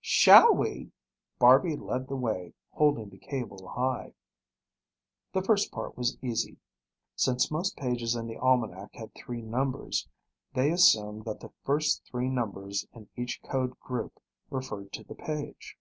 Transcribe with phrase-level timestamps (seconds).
[0.00, 0.92] "Shall we!"
[1.40, 4.14] Barby led the way, holding the cable high.
[5.32, 6.56] The first part was easy.
[7.16, 10.08] Since most pages in the Almanac had three numbers,
[10.54, 15.76] they assumed that the first three numbers in each code group referred to the page.